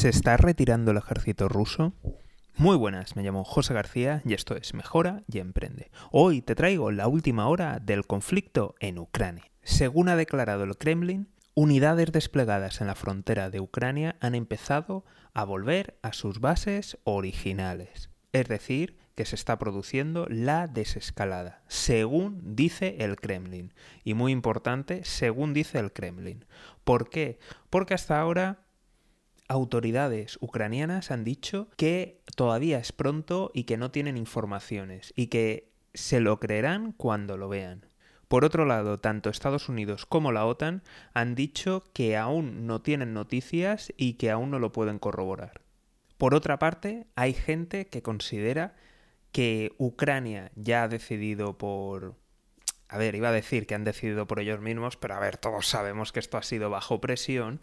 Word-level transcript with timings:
¿Se 0.00 0.08
está 0.08 0.38
retirando 0.38 0.92
el 0.92 0.96
ejército 0.96 1.46
ruso? 1.50 1.92
Muy 2.56 2.78
buenas, 2.78 3.16
me 3.16 3.22
llamo 3.22 3.44
José 3.44 3.74
García 3.74 4.22
y 4.24 4.32
esto 4.32 4.56
es 4.56 4.72
Mejora 4.72 5.24
y 5.30 5.40
Emprende. 5.40 5.90
Hoy 6.10 6.40
te 6.40 6.54
traigo 6.54 6.90
la 6.90 7.06
última 7.06 7.46
hora 7.48 7.80
del 7.80 8.06
conflicto 8.06 8.74
en 8.80 8.98
Ucrania. 8.98 9.44
Según 9.62 10.08
ha 10.08 10.16
declarado 10.16 10.64
el 10.64 10.78
Kremlin, 10.78 11.28
unidades 11.52 12.12
desplegadas 12.12 12.80
en 12.80 12.86
la 12.86 12.94
frontera 12.94 13.50
de 13.50 13.60
Ucrania 13.60 14.16
han 14.20 14.34
empezado 14.34 15.04
a 15.34 15.44
volver 15.44 15.98
a 16.00 16.14
sus 16.14 16.40
bases 16.40 16.96
originales. 17.04 18.08
Es 18.32 18.48
decir, 18.48 18.96
que 19.16 19.26
se 19.26 19.34
está 19.34 19.58
produciendo 19.58 20.24
la 20.30 20.66
desescalada, 20.66 21.62
según 21.68 22.56
dice 22.56 22.96
el 23.00 23.16
Kremlin. 23.16 23.74
Y 24.02 24.14
muy 24.14 24.32
importante, 24.32 25.04
según 25.04 25.52
dice 25.52 25.78
el 25.78 25.92
Kremlin. 25.92 26.46
¿Por 26.84 27.10
qué? 27.10 27.38
Porque 27.68 27.92
hasta 27.92 28.18
ahora 28.18 28.69
autoridades 29.50 30.38
ucranianas 30.40 31.10
han 31.10 31.24
dicho 31.24 31.68
que 31.76 32.20
todavía 32.36 32.78
es 32.78 32.92
pronto 32.92 33.50
y 33.52 33.64
que 33.64 33.76
no 33.76 33.90
tienen 33.90 34.16
informaciones 34.16 35.12
y 35.16 35.26
que 35.26 35.72
se 35.92 36.20
lo 36.20 36.38
creerán 36.38 36.92
cuando 36.92 37.36
lo 37.36 37.48
vean. 37.48 37.84
Por 38.28 38.44
otro 38.44 38.64
lado, 38.64 39.00
tanto 39.00 39.28
Estados 39.28 39.68
Unidos 39.68 40.06
como 40.06 40.30
la 40.30 40.46
OTAN 40.46 40.84
han 41.14 41.34
dicho 41.34 41.82
que 41.92 42.16
aún 42.16 42.68
no 42.68 42.80
tienen 42.80 43.12
noticias 43.12 43.92
y 43.96 44.14
que 44.14 44.30
aún 44.30 44.52
no 44.52 44.60
lo 44.60 44.70
pueden 44.70 45.00
corroborar. 45.00 45.62
Por 46.16 46.36
otra 46.36 46.60
parte, 46.60 47.08
hay 47.16 47.34
gente 47.34 47.88
que 47.88 48.02
considera 48.02 48.76
que 49.32 49.72
Ucrania 49.78 50.52
ya 50.54 50.84
ha 50.84 50.88
decidido 50.88 51.58
por... 51.58 52.19
A 52.90 52.98
ver, 52.98 53.14
iba 53.14 53.28
a 53.28 53.32
decir 53.32 53.68
que 53.68 53.76
han 53.76 53.84
decidido 53.84 54.26
por 54.26 54.40
ellos 54.40 54.60
mismos, 54.60 54.96
pero 54.96 55.14
a 55.14 55.20
ver, 55.20 55.36
todos 55.36 55.68
sabemos 55.68 56.10
que 56.10 56.18
esto 56.18 56.38
ha 56.38 56.42
sido 56.42 56.70
bajo 56.70 57.00
presión 57.00 57.60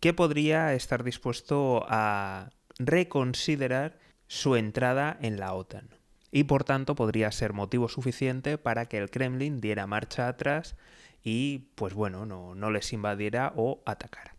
que 0.00 0.12
podría 0.12 0.74
estar 0.74 1.04
dispuesto 1.04 1.86
a 1.88 2.50
reconsiderar 2.80 3.96
su 4.26 4.56
entrada 4.56 5.16
en 5.22 5.38
la 5.38 5.54
OTAN. 5.54 5.90
Y 6.32 6.44
por 6.44 6.64
tanto 6.64 6.96
podría 6.96 7.30
ser 7.30 7.52
motivo 7.52 7.88
suficiente 7.88 8.58
para 8.58 8.86
que 8.86 8.98
el 8.98 9.10
Kremlin 9.10 9.60
diera 9.60 9.86
marcha 9.86 10.26
atrás 10.26 10.74
y, 11.22 11.70
pues 11.76 11.94
bueno, 11.94 12.26
no, 12.26 12.56
no 12.56 12.72
les 12.72 12.92
invadiera 12.92 13.52
o 13.54 13.80
atacara. 13.86 14.34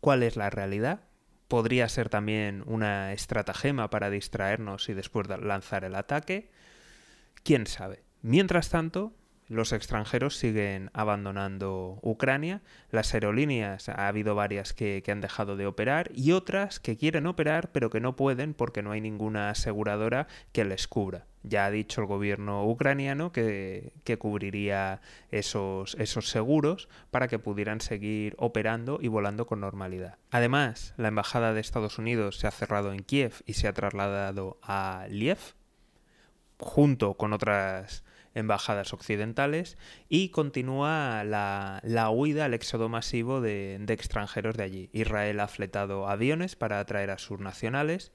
¿Cuál 0.00 0.24
es 0.24 0.34
la 0.34 0.50
realidad? 0.50 1.02
Podría 1.46 1.88
ser 1.88 2.08
también 2.08 2.64
una 2.66 3.12
estratagema 3.12 3.90
para 3.90 4.10
distraernos 4.10 4.88
y 4.88 4.94
después 4.94 5.28
lanzar 5.28 5.84
el 5.84 5.94
ataque. 5.94 6.50
¿Quién 7.44 7.68
sabe? 7.68 8.02
Mientras 8.22 8.70
tanto, 8.70 9.12
los 9.48 9.72
extranjeros 9.72 10.36
siguen 10.36 10.90
abandonando 10.92 11.98
Ucrania. 12.02 12.60
Las 12.90 13.14
aerolíneas, 13.14 13.88
ha 13.88 14.06
habido 14.06 14.34
varias 14.34 14.74
que, 14.74 15.02
han 15.08 15.22
dejado 15.22 15.56
de 15.56 15.66
operar 15.66 16.10
y 16.14 16.32
otras 16.32 16.80
que 16.80 16.98
quieren 16.98 17.26
operar 17.26 17.70
pero 17.72 17.88
que 17.88 18.00
no 18.00 18.14
pueden 18.14 18.52
porque 18.52 18.82
no 18.82 18.92
hay 18.92 19.00
ninguna 19.00 19.48
aseguradora 19.48 20.26
que 20.52 20.64
les 20.64 20.86
cubra. 20.86 21.26
Ya 21.44 21.64
ha 21.64 21.70
dicho 21.70 22.02
el 22.02 22.06
gobierno 22.06 22.66
ucraniano 22.66 23.32
que, 23.32 23.94
que 24.04 24.18
cubriría 24.18 25.00
esos, 25.30 25.94
esos 25.98 26.28
seguros 26.28 26.90
para 27.10 27.28
que 27.28 27.38
pudieran 27.38 27.80
seguir 27.80 28.34
operando 28.36 28.98
y 29.00 29.08
volando 29.08 29.46
con 29.46 29.60
normalidad. 29.60 30.18
Además, 30.30 30.92
la 30.98 31.08
Embajada 31.08 31.54
de 31.54 31.60
Estados 31.60 31.98
Unidos 31.98 32.38
se 32.38 32.48
ha 32.48 32.50
cerrado 32.50 32.92
en 32.92 33.02
Kiev 33.02 33.32
y 33.46 33.54
se 33.54 33.66
ha 33.66 33.72
trasladado 33.72 34.58
a 34.62 35.06
Liev, 35.08 35.38
junto 36.58 37.14
con 37.14 37.32
otras 37.32 38.04
embajadas 38.34 38.92
occidentales 38.92 39.76
y 40.08 40.30
continúa 40.30 41.24
la, 41.24 42.10
huida, 42.10 42.46
el 42.46 42.54
éxodo 42.54 42.88
masivo 42.88 43.40
de, 43.40 43.82
extranjeros 43.88 44.56
de 44.56 44.62
allí. 44.62 44.90
Israel 44.92 45.40
ha 45.40 45.48
fletado 45.48 46.08
aviones 46.08 46.56
para 46.56 46.80
atraer 46.80 47.10
a 47.10 47.18
sus 47.18 47.40
nacionales 47.40 48.12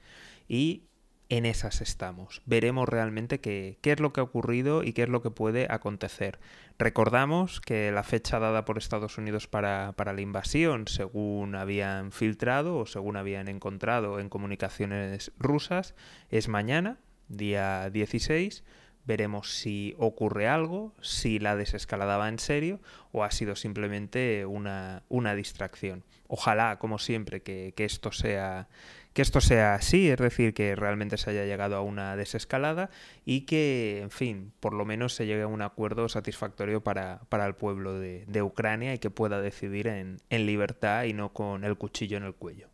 y 0.48 0.84
en 1.30 1.46
esas 1.46 1.80
estamos. 1.80 2.42
Veremos 2.44 2.88
realmente 2.88 3.40
qué, 3.40 3.78
qué, 3.80 3.92
es 3.92 4.00
lo 4.00 4.12
que 4.12 4.20
ha 4.20 4.24
ocurrido 4.24 4.84
y 4.84 4.92
qué 4.92 5.04
es 5.04 5.08
lo 5.08 5.22
que 5.22 5.30
puede 5.30 5.66
acontecer. 5.70 6.38
Recordamos 6.78 7.60
que 7.60 7.90
la 7.92 8.02
fecha 8.02 8.38
dada 8.38 8.64
por 8.64 8.78
Estados 8.78 9.16
Unidos 9.16 9.48
para, 9.48 9.94
para, 9.96 10.12
la 10.12 10.20
invasión, 10.20 10.86
según 10.86 11.54
habían 11.54 12.12
filtrado 12.12 12.76
o 12.76 12.86
según 12.86 13.16
habían 13.16 13.48
encontrado 13.48 14.20
en 14.20 14.28
comunicaciones 14.28 15.32
rusas, 15.38 15.94
es 16.30 16.48
mañana, 16.48 16.98
día 17.28 17.88
16 17.90 18.64
Veremos 19.06 19.54
si 19.54 19.94
ocurre 19.98 20.48
algo, 20.48 20.94
si 21.00 21.38
la 21.38 21.56
desescalada 21.56 22.16
va 22.16 22.28
en 22.28 22.38
serio 22.38 22.80
o 23.12 23.22
ha 23.22 23.30
sido 23.30 23.54
simplemente 23.54 24.46
una, 24.46 25.02
una 25.08 25.34
distracción. 25.34 26.04
Ojalá, 26.26 26.78
como 26.78 26.98
siempre, 26.98 27.42
que, 27.42 27.74
que, 27.76 27.84
esto 27.84 28.12
sea, 28.12 28.66
que 29.12 29.22
esto 29.22 29.40
sea 29.40 29.74
así, 29.74 30.08
es 30.08 30.18
decir, 30.18 30.54
que 30.54 30.74
realmente 30.74 31.18
se 31.18 31.30
haya 31.30 31.44
llegado 31.44 31.76
a 31.76 31.82
una 31.82 32.16
desescalada 32.16 32.90
y 33.24 33.42
que, 33.42 34.00
en 34.02 34.10
fin, 34.10 34.52
por 34.60 34.72
lo 34.72 34.84
menos 34.84 35.14
se 35.14 35.26
llegue 35.26 35.42
a 35.42 35.48
un 35.48 35.62
acuerdo 35.62 36.08
satisfactorio 36.08 36.82
para, 36.82 37.20
para 37.28 37.46
el 37.46 37.54
pueblo 37.54 37.98
de, 37.98 38.24
de 38.26 38.42
Ucrania 38.42 38.94
y 38.94 38.98
que 38.98 39.10
pueda 39.10 39.40
decidir 39.40 39.86
en, 39.86 40.20
en 40.30 40.46
libertad 40.46 41.04
y 41.04 41.12
no 41.12 41.32
con 41.32 41.64
el 41.64 41.76
cuchillo 41.76 42.16
en 42.16 42.24
el 42.24 42.34
cuello. 42.34 42.73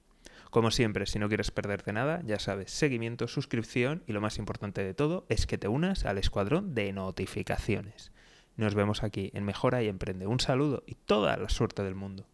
Como 0.50 0.72
siempre, 0.72 1.06
si 1.06 1.20
no 1.20 1.28
quieres 1.28 1.52
perderte 1.52 1.92
nada, 1.92 2.22
ya 2.24 2.40
sabes, 2.40 2.72
seguimiento, 2.72 3.28
suscripción 3.28 4.02
y 4.08 4.12
lo 4.12 4.20
más 4.20 4.36
importante 4.38 4.82
de 4.82 4.94
todo 4.94 5.24
es 5.28 5.46
que 5.46 5.58
te 5.58 5.68
unas 5.68 6.04
al 6.04 6.18
escuadrón 6.18 6.74
de 6.74 6.92
notificaciones. 6.92 8.10
Nos 8.56 8.74
vemos 8.74 9.04
aquí 9.04 9.30
en 9.32 9.44
Mejora 9.44 9.82
y 9.82 9.88
Emprende. 9.88 10.26
Un 10.26 10.40
saludo 10.40 10.82
y 10.86 10.96
toda 10.96 11.36
la 11.36 11.48
suerte 11.48 11.84
del 11.84 11.94
mundo. 11.94 12.26